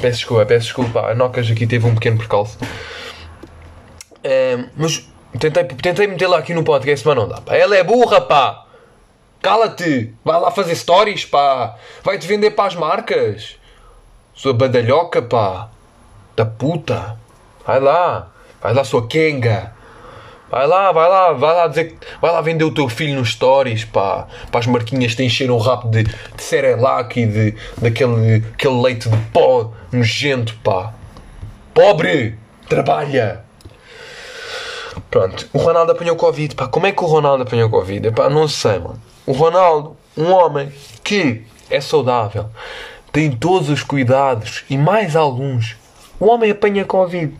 [0.00, 2.58] Peço desculpa, peço desculpa, a Nocas aqui teve um pequeno percalço.
[4.24, 7.56] Um, mas tentei, tentei metê-la aqui no podcast, mas não dá, pá.
[7.56, 8.64] Ela é burra, pá.
[9.40, 11.76] Cala-te, vai lá fazer stories, pá.
[12.02, 13.56] Vai-te vender para as marcas.
[14.34, 15.70] Sua badalhoca, pá
[16.36, 17.16] da puta.
[17.66, 18.28] Vai lá.
[18.62, 19.74] Vai lá, sua Kenga.
[20.48, 23.84] Vai lá, vai lá, vai lá dizer Vai lá vender o teu filho nos stories,
[23.84, 24.28] pá.
[24.50, 29.08] Para as marquinhas te encheram o rabo de, de Cerelac e de, daquele aquele leite
[29.08, 30.94] de pó nojento, pá.
[31.74, 32.38] Pobre!
[32.68, 33.44] Trabalha!
[35.10, 36.68] Pronto, o Ronaldo apanhou Covid, pá.
[36.68, 38.12] Como é que o Ronaldo apanhou Covid?
[38.12, 39.00] Pá, não sei, mano.
[39.26, 40.72] O Ronaldo, um homem
[41.02, 42.46] que é saudável,
[43.12, 45.76] tem todos os cuidados e mais alguns
[46.18, 47.34] o homem apanha Covid.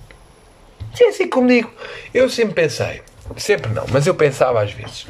[1.01, 1.71] É assim como digo.
[2.15, 3.03] Eu sempre pensei,
[3.37, 5.07] sempre não, mas eu pensava às vezes.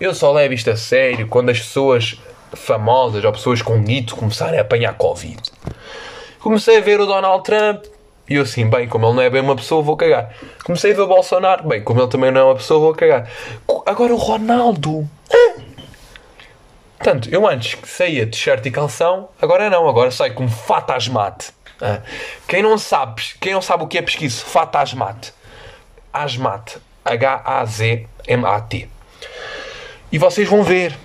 [0.00, 2.20] Eu só levo isto a sério quando as pessoas
[2.54, 5.40] famosas ou pessoas com guito começarem a apanhar Covid.
[6.40, 7.84] Comecei a ver o Donald Trump
[8.28, 10.34] e eu assim, bem, como ele não é bem uma pessoa, vou cagar.
[10.64, 13.30] Comecei a ver o Bolsonaro, bem, como ele também não é uma pessoa, vou cagar.
[13.86, 15.08] Agora o Ronaldo.
[16.98, 21.55] Portanto, eu antes saía de t-shirt e calção, agora não, agora sai como fatasmate.
[21.80, 22.00] Ah.
[22.48, 25.32] Quem não sabe, quem não sabe o que é pesquisa, fato asmat.
[27.04, 28.88] H-A-Z-M-A-T.
[30.10, 30.96] E vocês vão ver.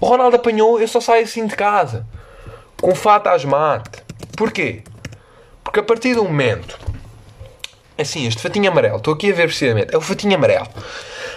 [0.00, 2.06] O Ronaldo apanhou, eu só saio assim de casa.
[2.80, 4.02] Com fato asmat.
[4.36, 4.82] Porquê?
[5.62, 6.78] Porque a partir do momento.
[7.96, 10.66] Assim, este fatinho amarelo, estou aqui a ver precisamente, é o fatinho amarelo.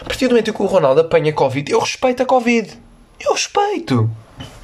[0.02, 2.78] A partir do momento em que o Ronaldo apanha Covid, eu respeito a Covid.
[3.20, 4.10] Eu respeito.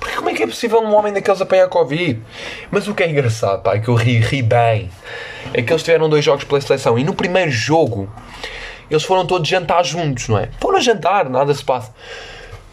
[0.03, 2.21] Porque como é que é possível um homem daqueles apanhar Covid?
[2.69, 4.89] Mas o que é engraçado, pá, é que eu ri, ri bem,
[5.53, 8.11] é que eles tiveram dois jogos pela seleção e no primeiro jogo
[8.91, 10.49] eles foram todos jantar juntos, não é?
[10.59, 11.93] Foram jantar, nada se passa.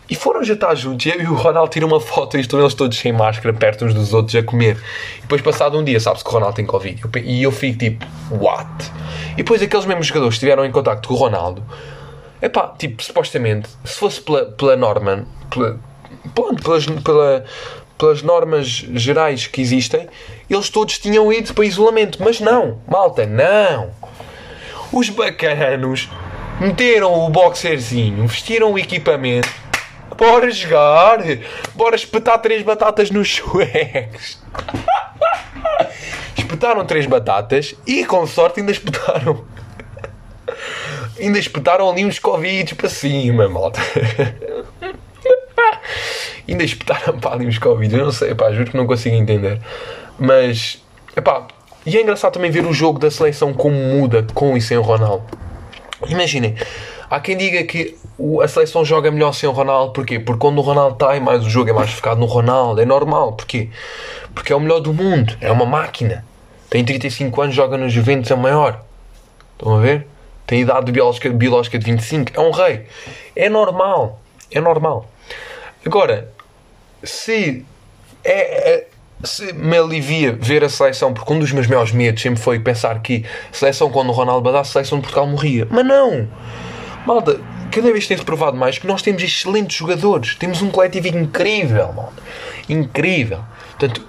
[0.09, 3.13] E foram jantar juntos e o Ronaldo tira uma foto e estão eles todos sem
[3.13, 4.77] máscara, perto uns dos outros a comer.
[5.19, 7.01] E depois, passado um dia, sabe-se que o Ronaldo tem Covid.
[7.23, 8.69] E eu fico tipo, what?
[9.35, 11.63] E depois aqueles mesmos jogadores estiveram em contacto com o Ronaldo.
[12.43, 15.79] Epá, tipo, supostamente, se fosse pela, pela Norman, pela,
[16.63, 17.45] pelas, pela,
[17.99, 20.09] pelas normas gerais que existem,
[20.49, 22.23] eles todos tinham ido para isolamento.
[22.23, 23.91] Mas não, malta, não.
[24.93, 26.09] Os bacanos
[26.61, 29.49] meteram o boxerzinho, vestiram o equipamento.
[30.17, 31.19] Bora jogar!
[31.75, 34.39] Bora espetar três batatas nos suecos!
[36.37, 39.45] espetaram três batatas e com sorte ainda espetaram.
[41.19, 43.81] ainda espetaram ali uns Covid para cima, malta.
[46.49, 47.95] ainda espetaram para ali uns Covid.
[47.95, 49.61] Eu não sei, pá, juro que não consigo entender.
[50.19, 50.83] Mas,
[51.17, 51.47] epá,
[51.85, 54.83] e é engraçado também ver o jogo da seleção como muda com e sem o
[54.83, 55.25] Ronaldo.
[56.09, 56.55] Imaginem,
[57.09, 57.97] há quem diga que
[58.43, 60.19] a seleção joga melhor sem o Ronaldo, porquê?
[60.19, 62.85] Porque quando o Ronaldo está e mais o jogo é mais focado no Ronaldo, é
[62.85, 63.71] normal, porquê?
[64.35, 66.25] Porque é o melhor do mundo, é uma máquina.
[66.69, 68.83] Tem 35 anos, joga no Juventus, é o maior.
[69.59, 70.07] Estão a ver?
[70.47, 72.87] Tem idade biológica, biológica de 25, é um rei.
[73.35, 75.10] É normal, é normal.
[75.85, 76.31] Agora,
[77.03, 77.65] se,
[78.23, 78.87] é, é,
[79.25, 83.01] se me alivia ver a seleção, porque um dos meus maiores medos sempre foi pensar
[83.01, 85.67] que seleção, quando o Ronaldo badasse, seleção de Portugal morria.
[85.71, 86.29] Mas não!
[87.07, 87.41] Malta,
[87.71, 90.35] cada vez tem-se provado mais que nós temos excelentes jogadores.
[90.35, 92.23] Temos um coletivo incrível, malta.
[92.69, 93.41] Incrível.
[93.79, 94.07] Portanto,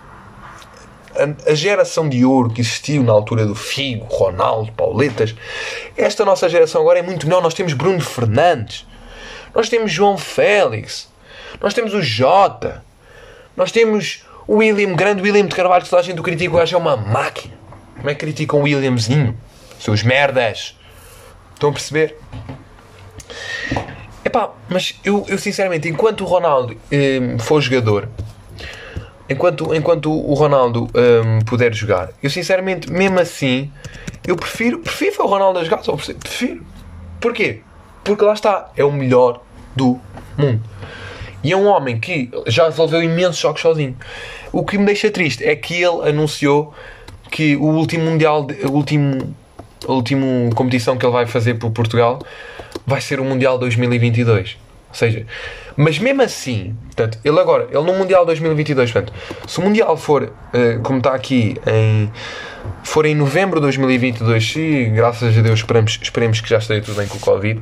[1.15, 5.35] a, a geração de ouro que existiu na altura do Figo, Ronaldo, Pauletas,
[5.95, 7.41] esta nossa geração agora é muito melhor.
[7.41, 8.85] Nós temos Bruno Fernandes,
[9.53, 11.10] nós temos João Félix,
[11.59, 12.83] nós temos o Jota,
[13.55, 16.57] nós temos o William, grande William de Carvalho, que toda a gente o critica, o
[16.57, 17.53] gajo é uma máquina.
[17.95, 19.37] Como é que criticam o Williamzinho?
[19.79, 20.75] Seus merdas.
[21.53, 22.17] Estão a perceber?
[24.25, 28.09] Epá, mas eu, eu sinceramente, enquanto o Ronaldo hum, for jogador,
[29.29, 33.71] enquanto, enquanto o Ronaldo hum, puder jogar, eu sinceramente, mesmo assim,
[34.25, 36.65] eu prefiro, prefiro o Ronaldo a jogar, só prefiro.
[37.19, 37.61] Porquê?
[38.03, 39.41] Porque lá está, é o melhor
[39.75, 39.99] do
[40.37, 40.61] mundo.
[41.43, 43.95] E é um homem que já resolveu imensos jogos sozinho.
[44.51, 46.73] O que me deixa triste é que ele anunciou
[47.31, 49.35] que o último Mundial, de- o último,
[49.87, 50.25] a última
[50.55, 52.19] competição que ele vai fazer por Portugal
[52.85, 54.57] vai ser o Mundial 2022.
[54.89, 55.25] Ou seja,
[55.77, 59.13] mas mesmo assim, portanto, ele agora, ele no Mundial 2022, portanto,
[59.47, 62.11] se o Mundial for, eh, como está aqui, em,
[62.83, 66.97] for em novembro de 2022, se graças a Deus esperamos, esperemos que já esteja tudo
[66.97, 67.61] bem com o Covid,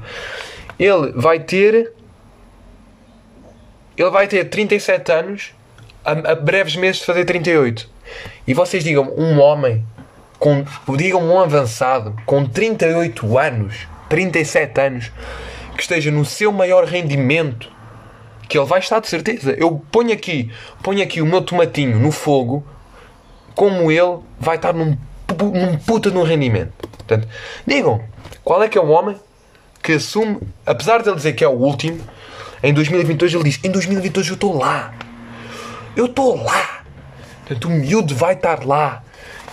[0.79, 1.93] ele vai ter
[4.01, 5.53] ele vai ter 37 anos
[6.05, 7.89] a, a breves meses de fazer 38.
[8.47, 9.85] E vocês digam um homem
[10.39, 10.63] com
[10.95, 15.11] digam um avançado com 38 anos, 37 anos,
[15.75, 17.69] que esteja no seu maior rendimento,
[18.47, 19.51] que ele vai estar de certeza.
[19.51, 22.65] Eu ponho aqui, ponho aqui o meu tomatinho no fogo,
[23.53, 24.97] como ele vai estar num,
[25.53, 26.71] num puta de um rendimento.
[26.89, 27.27] Portanto,
[27.67, 28.01] digam,
[28.43, 29.17] qual é que é o homem
[29.83, 31.99] que assume, apesar de ele dizer que é o último,
[32.61, 34.93] em 2022 ele diz: Em 2022 eu estou lá.
[35.95, 36.83] Eu estou lá.
[37.39, 39.03] Portanto, o miúdo vai estar lá.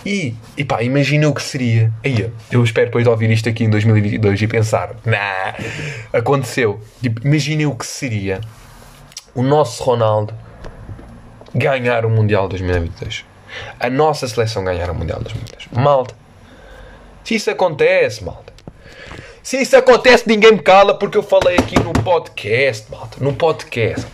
[0.05, 1.91] E, e pá, imagina o que seria.
[2.03, 5.55] Aí, eu espero depois de ouvir isto aqui em 2022 e pensar: Nah,
[6.13, 6.79] aconteceu.
[7.01, 8.39] Tipo, imaginem o que seria
[9.33, 10.33] o nosso Ronaldo
[11.53, 13.25] ganhar o Mundial 2022.
[13.79, 15.83] A nossa seleção ganhar o Mundial 2022.
[15.83, 16.15] Malta.
[17.23, 18.53] Se isso acontece, malta.
[19.47, 23.15] Se isso acontece, ninguém me cala porque eu falei aqui no podcast, malta.
[23.21, 24.05] No podcast.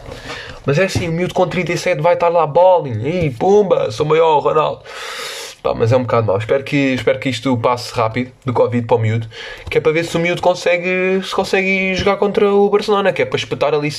[0.64, 3.04] Mas é assim, o miúdo com 37 vai estar lá bowling.
[3.04, 4.84] Ih, pumba, sou maior, Ronaldo.
[5.64, 6.38] Pá, mas é um bocado mau.
[6.38, 9.28] Espero que, espero que isto passe rápido do Covid para o miúdo.
[9.72, 13.12] Que é para ver se o miúdo consegue, se consegue jogar contra o Barcelona.
[13.12, 13.90] Que é para espetar ali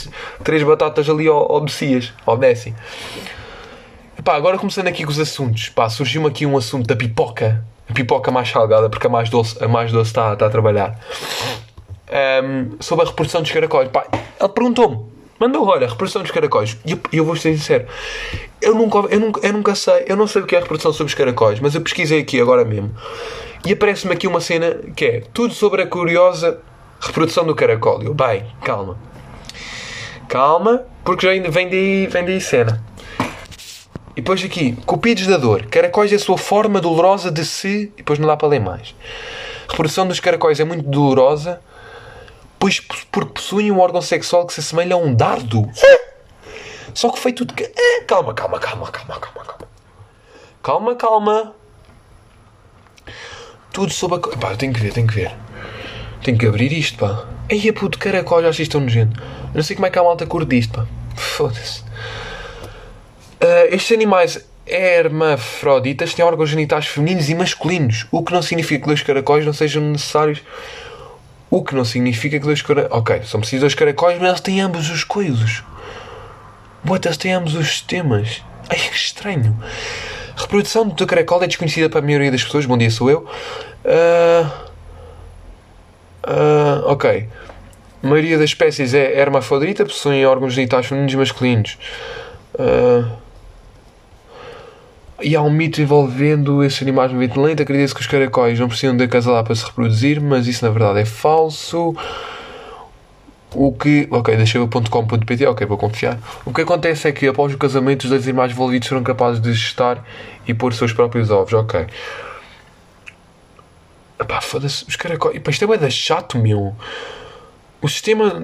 [0.45, 2.73] três batatas ali ao, ao Messias, ao Messi.
[4.23, 5.69] Pá, agora começando aqui com os assuntos.
[5.69, 7.74] Pá, surgiu-me aqui um assunto da pipoca.
[7.93, 10.99] Pipoca mais salgada, porque a mais doce, a mais doce está, está a trabalhar.
[12.11, 13.89] Ahm, sobre a reprodução dos caracóis.
[13.89, 14.07] Pá,
[14.41, 15.15] ele perguntou-me.
[15.39, 16.79] Mandou, olha, reprodução dos caracóis.
[16.87, 17.87] E eu, eu vou ser sincero.
[18.63, 20.05] Eu nunca, eu, nunca, eu nunca sei.
[20.07, 21.61] Eu não sei o que é a reprodução sobre os caracóis.
[21.61, 22.95] Mas eu pesquisei aqui agora mesmo.
[23.67, 26.61] E aparece-me aqui uma cena que é tudo sobre a curiosa
[27.01, 28.03] reprodução do caracol.
[28.03, 28.97] Eu, bem, calma.
[30.29, 32.83] Calma, porque já ainda vem daí, vem daí cena.
[34.17, 35.67] E depois aqui, cupidos da dor.
[35.67, 37.93] Caracóis é a sua forma dolorosa de se.
[37.95, 38.95] E depois não dá para ler mais.
[39.67, 41.61] A reprodução dos caracóis é muito dolorosa,
[42.59, 45.69] pois porque possuem um órgão sexual que se assemelha a um dardo.
[46.95, 47.55] Só que feito de.
[47.65, 49.69] Ah, Calma, calma, calma, calma, calma, calma.
[50.63, 51.55] Calma, calma.
[53.73, 54.37] Tudo sobre a.
[54.39, 55.35] Pá, eu tenho que ver, tenho que ver.
[56.23, 57.27] Tenho que abrir isto, pá.
[57.51, 59.21] Aí a puto caracol, já achei tão nojento.
[59.21, 60.87] Eu não sei como é que a malta curte disto, pá.
[61.17, 61.83] Foda-se.
[63.45, 68.87] Ah, estes animais hermafroditas têm órgãos genitais femininos e masculinos, o que não significa que
[68.87, 70.43] dois caracóis não sejam necessários.
[71.51, 72.99] O que não significa que dois caracóis.
[72.99, 75.63] Ok, são precisos dois caracóis, mas eles têm ambos os coisos.
[76.89, 78.43] What, eles têm ambos os sistemas.
[78.71, 79.55] Ai, que estranho.
[80.37, 82.65] Reprodução do caracol é desconhecida para a maioria das pessoas.
[82.65, 83.29] Bom dia, sou eu.
[83.85, 84.65] Ah,
[86.23, 87.29] ah, ok.
[88.03, 91.79] A maioria das espécies é hermafrodita, possuem órgãos genitais femininos e masculinos.
[92.59, 93.24] Ah,
[95.23, 97.63] e há um mito envolvendo esses animais no movimento lento.
[97.63, 101.01] Acredita-se que os caracóis não precisam de acasalar para se reproduzir, mas isso na verdade
[101.01, 101.95] é falso.
[103.55, 104.09] O que.
[104.11, 106.19] Ok, deixei o .com.pt, ok, vou confiar.
[106.45, 109.53] O que acontece é que após o casamento, os dois animais envolvidos serão capazes de
[109.53, 110.05] gestar
[110.47, 111.87] e pôr seus próprios ovos, ok.
[114.21, 115.37] Epá, foda-se, os caracóis.
[115.37, 116.75] Epá, isto é da chato, meu.
[117.81, 118.43] O sistema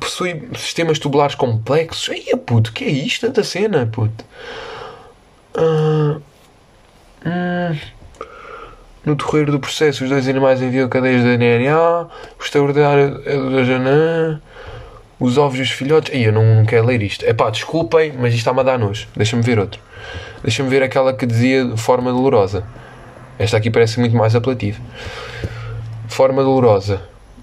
[0.00, 2.10] possui sistemas tubulares complexos.
[2.10, 4.24] Ai, puto, que é isto da cena, puto?
[5.58, 6.18] Ah,
[7.26, 7.78] hum.
[9.04, 13.64] No decorrer do processo, os dois animais enviam cadeias de DNA, o extraordinário é do
[13.64, 14.40] Janã,
[15.18, 16.14] os ovos e os filhotes.
[16.14, 17.24] Ai, eu não, não quero ler isto.
[17.24, 19.08] Epá, desculpem, mas isto está-me a dar nojo.
[19.16, 19.80] Deixa-me ver outro.
[20.42, 22.64] Deixa-me ver aquela que dizia de forma dolorosa.
[23.38, 24.80] Esta aqui parece muito mais apelativa.
[26.08, 27.00] Forma dolorosa.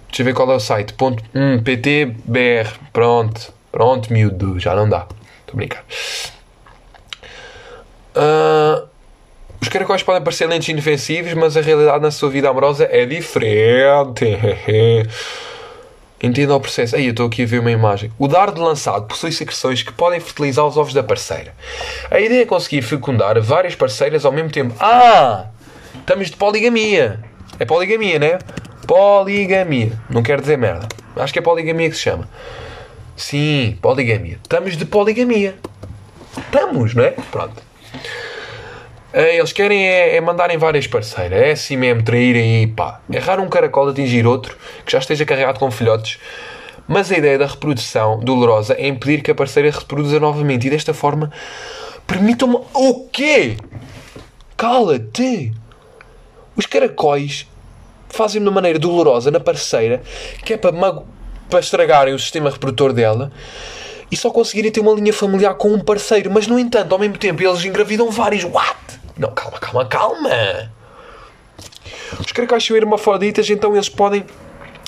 [0.07, 0.93] Deixa eu ver qual é o site.
[0.93, 2.69] Ponto, hum, PTBR.
[2.93, 3.53] Pronto.
[3.71, 4.59] Pronto, miúdo.
[4.59, 5.07] Já não dá.
[5.41, 5.83] Estou a brincar.
[8.15, 8.83] Ah,
[9.75, 14.37] caracóis podem parecer lentes inofensivos, mas a realidade na sua vida amorosa é diferente.
[16.23, 16.95] Entenda o processo.
[16.95, 18.09] Aí eu estou aqui a ver uma imagem.
[18.17, 21.53] O dardo lançado possui secreções que podem fertilizar os ovos da parceira.
[22.09, 24.73] A ideia é conseguir fecundar várias parceiras ao mesmo tempo.
[24.79, 25.47] Ah!
[25.99, 27.19] Estamos de poligamia.
[27.59, 28.39] É poligamia, né?
[28.87, 29.91] Poligamia.
[30.09, 30.87] Não quero dizer merda.
[31.17, 32.29] Acho que é poligamia que se chama.
[33.17, 34.39] Sim, poligamia.
[34.41, 35.55] Estamos de poligamia.
[36.37, 37.11] Estamos, não é?
[37.29, 37.61] Pronto.
[39.13, 41.39] Eh, Eles querem é, é mandarem várias parceiras.
[41.39, 43.01] É assim mesmo, traírem e pá.
[43.21, 46.19] Raro um caracol atingir outro que já esteja carregado com filhotes.
[46.87, 50.67] Mas a ideia da reprodução dolorosa é impedir que a parceira reproduza novamente.
[50.67, 51.31] E desta forma,
[52.05, 52.59] permitam-me.
[52.73, 53.57] O quê?
[54.55, 55.53] Cala-te!
[56.55, 57.47] Os caracóis
[58.09, 60.01] fazem de uma maneira dolorosa na parceira
[60.45, 60.71] que é para,
[61.49, 63.31] para estragarem o sistema reprodutor dela
[64.15, 66.31] e só conseguirem ter uma linha familiar com um parceiro.
[66.31, 68.45] Mas, no entanto, ao mesmo tempo, eles engravidam vários.
[68.45, 68.77] What?
[69.17, 70.71] Não, calma, calma, calma.
[72.17, 74.23] Os caracóis são hermafroditas, então eles podem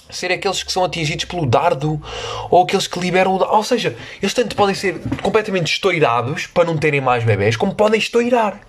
[0.10, 2.02] ser aqueles que são atingidos pelo dardo
[2.50, 3.54] ou aqueles que liberam o dardo.
[3.54, 8.00] Ou seja, eles tanto podem ser completamente estourados para não terem mais bebés, como podem
[8.00, 8.62] estourar.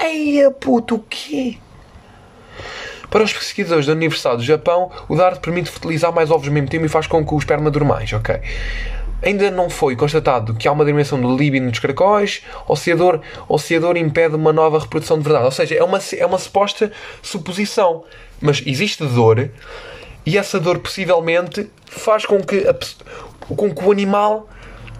[0.00, 1.58] Eia, puto, o quê?
[3.10, 6.70] Para os pesquisadores da Universidade do Japão, o dardo permite fertilizar mais ovos ao mesmo
[6.70, 8.40] tempo e faz com que o esperma dure mais, ok?
[9.22, 12.96] Ainda não foi constatado que há uma diminuição do líbido dos caracóis, ou se a
[12.96, 15.44] dor, impede uma nova reprodução de verdade.
[15.44, 16.90] Ou seja, é uma, é uma suposta
[17.22, 18.04] suposição.
[18.40, 19.50] Mas existe dor,
[20.24, 22.74] e essa dor possivelmente faz com que, a,
[23.54, 24.48] com que o animal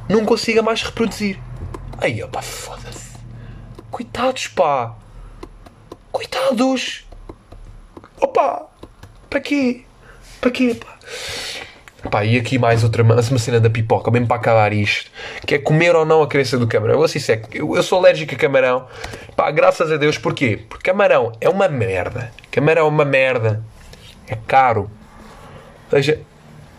[0.08, 1.38] não consiga mais reproduzir.
[1.98, 3.10] Aí, opa, foda-se.
[3.90, 4.96] Coitados, pá.
[6.12, 7.06] Coitados.
[8.20, 8.66] Opa,
[9.30, 9.84] para quê?
[10.40, 10.98] Para quê, pá?
[12.08, 15.10] Pá, e aqui mais outra uma cena da pipoca, mesmo para acabar isto,
[15.46, 17.00] que é comer ou não a cabeça do camarão.
[17.00, 18.86] Eu, sério, eu, eu sou alérgico a camarão,
[19.36, 20.60] pá, graças a Deus, porquê?
[20.68, 22.32] Porque camarão é uma merda.
[22.50, 23.62] Camarão é uma merda.
[24.26, 24.90] É caro.
[25.92, 26.20] Ou seja,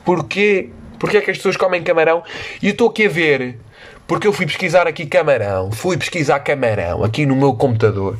[0.03, 0.69] porquê?
[0.97, 2.23] Porquê é que as pessoas comem camarão?
[2.61, 3.57] E eu estou aqui a ver,
[4.07, 8.17] porque eu fui pesquisar aqui camarão, fui pesquisar camarão aqui no meu computador.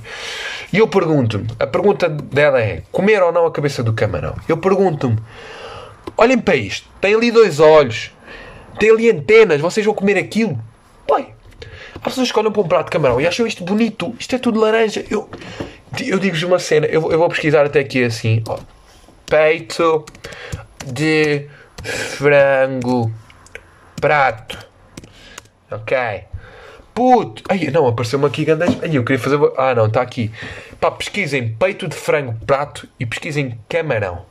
[0.71, 4.35] E eu pergunto-me, a pergunta dela é: comer ou não a cabeça do camarão?
[4.47, 5.17] Eu pergunto-me,
[6.21, 8.11] olhem para isto, tem ali dois olhos,
[8.79, 10.57] tem ali antenas, vocês vão comer aquilo?
[11.07, 11.33] Pai,
[11.95, 14.37] há pessoas que olham para um prato de camarão e acham isto bonito, isto é
[14.39, 15.03] tudo laranja.
[15.09, 15.27] Eu,
[15.99, 18.59] eu digo-vos uma cena, eu, vou- eu vou pesquisar até aqui assim: ó,
[19.25, 20.05] peito
[20.85, 21.47] de
[21.83, 23.11] frango,
[23.99, 24.57] prato,
[25.71, 25.97] ok.
[26.93, 27.41] Puto!
[27.47, 28.77] Ai, não, apareceu-me aqui grandes.
[28.83, 29.39] Ai, eu queria fazer.
[29.57, 30.29] Ah, não, está aqui.
[30.79, 34.25] Pá, pesquisem peito de frango, prato e pesquisem camarão.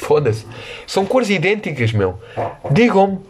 [0.00, 0.46] Foda-se.
[0.86, 2.18] São cores idênticas, meu.
[2.70, 3.20] Digam-me.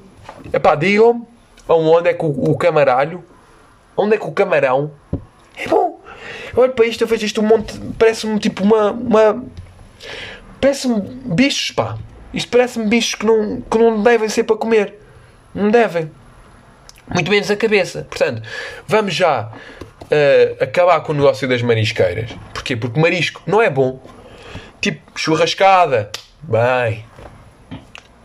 [0.53, 1.25] Epá, digam-me
[1.69, 3.25] aonde é que o, o camaralho.
[3.97, 4.93] Onde é que o camarão.
[5.57, 6.01] É bom.
[6.55, 7.79] Eu olho para isto, eu vejo isto um monte.
[7.99, 8.93] Parece-me tipo uma.
[8.93, 9.45] uma
[10.61, 11.99] parece-me bichos, pá.
[12.33, 14.95] Isto parece-me bichos que não, que não devem ser para comer.
[15.55, 16.11] Não devem
[17.13, 18.07] muito menos a cabeça.
[18.09, 18.43] Portanto,
[18.87, 19.51] vamos já
[20.11, 22.31] eh, acabar com o negócio das marisqueiras.
[22.55, 22.77] Porquê?
[22.77, 24.01] Porque marisco não é bom.
[24.81, 26.11] Tipo, churrascada,
[26.43, 27.05] bem.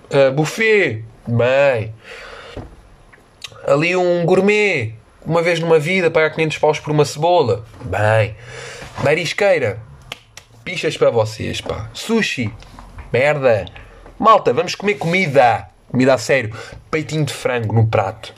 [0.10, 1.94] Eh, buffet, bem.
[3.68, 4.94] Ali um gourmet,
[5.26, 8.36] uma vez numa vida, pagar 500 paus por uma cebola, bem.
[9.04, 9.80] Marisqueira,
[10.64, 11.90] pichas para vocês, pá.
[11.94, 12.54] Sushi,
[13.12, 13.66] merda.
[14.18, 15.68] Malta, vamos comer comida.
[15.90, 16.56] Comida a sério.
[16.90, 18.34] Peitinho de frango no prato.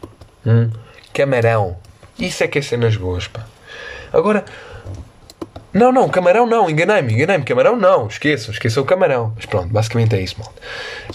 [0.45, 0.71] Hum?
[1.13, 1.77] Camarão.
[2.17, 3.45] Isso é que é cenas boas, pá.
[4.11, 4.45] Agora.
[5.77, 7.43] Não, não, camarão não, enganei-me, enganei-me.
[7.43, 9.31] Camarão não, esqueçam, esqueçam o camarão.
[9.35, 10.59] Mas pronto, basicamente é isso, malta.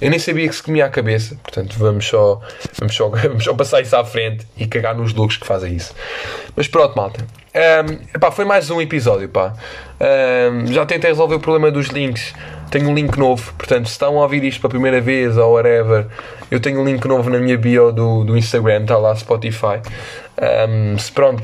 [0.00, 2.40] Eu nem sabia que se comia a cabeça, portanto vamos só,
[2.78, 5.92] vamos só, vamos só passar isso à frente e cagar nos loucos que fazem isso.
[6.54, 7.26] Mas pronto, malta.
[7.52, 9.52] Ahm, epá, foi mais um episódio, pá.
[9.98, 12.32] Ahm, já tentei resolver o problema dos links.
[12.72, 16.06] Tenho um link novo, portanto, se estão a ouvir isto pela primeira vez ou whatever,
[16.50, 19.82] eu tenho um link novo na minha bio do, do Instagram, está lá Spotify.
[20.40, 21.42] Um, se pronto,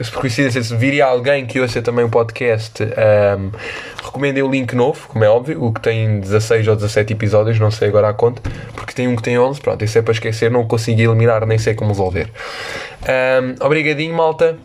[0.00, 3.50] se por coincidência se viria alguém que ouça também o podcast, um,
[4.04, 7.72] recomendem o link novo, como é óbvio, o que tem 16 ou 17 episódios, não
[7.72, 8.40] sei agora a conta,
[8.76, 11.58] porque tem um que tem 11, pronto, isso é para esquecer, não consegui eliminar, nem
[11.58, 12.30] sei como resolver.
[13.02, 14.56] Um, obrigadinho, malta.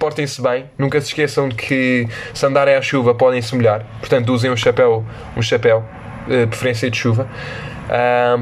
[0.00, 4.32] Portem-se bem, nunca se esqueçam de que se andarem à chuva podem se molhar, portanto
[4.32, 5.04] usem um chapéu,
[5.36, 5.84] um chapéu,
[6.26, 7.28] eh, preferência de chuva.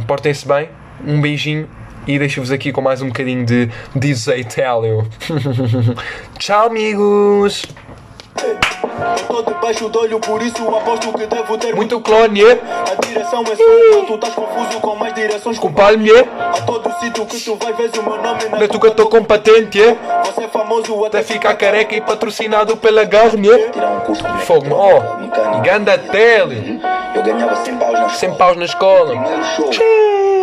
[0.06, 0.68] Portem-se bem,
[1.04, 1.68] um beijinho
[2.06, 5.04] e deixo-vos aqui com mais um bocadinho de DJ Télio.
[6.38, 7.66] Tchau, amigos!
[9.26, 12.60] Tô debaixo do olho, por isso aposto que devo ter Muito clone, yeah.
[12.90, 16.28] A direção é só uma, tu estás confuso com mais direções Com palme, yeah.
[16.56, 18.94] A todo sítio que tu vais, vês o meu nome na é tu que eu
[18.94, 19.98] tô com patente, yeah.
[20.24, 23.70] Você é famoso até ficar careca e patrocinado pela Garnier.
[23.70, 25.60] Tirar um curso de Fogo, ó.
[25.62, 26.80] Ganda tele.
[27.14, 28.36] Eu ganhava 100 paus na 100 escola.
[28.36, 29.14] paus na escola.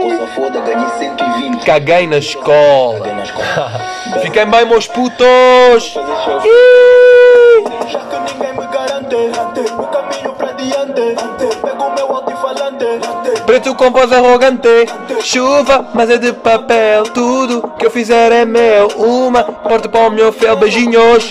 [0.05, 1.65] Coisa foda, ganhei 120.
[1.65, 2.99] Caguei na escola.
[2.99, 3.81] Caguei na escola.
[4.21, 5.95] Fiquem bem, meus putos.
[7.89, 11.15] Já que ninguém me garante O caminho pra diante
[11.61, 12.85] Pego o meu alto-falante
[13.45, 14.85] Preto com voz arrogante.
[15.21, 17.03] Chuva, mas é de papel.
[17.03, 18.87] Tudo que eu fizer é meu.
[18.97, 20.55] Uma porta para o meu fiel.
[20.55, 21.23] Beijinhos.